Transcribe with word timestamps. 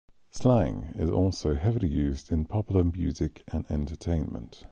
Slang 0.31 0.93
is 0.95 1.11
also 1.11 1.53
heavily 1.53 1.87
used 1.87 2.31
in 2.31 2.45
popular 2.45 2.83
music 2.83 3.43
and 3.49 3.69
entertainment. 3.69 4.59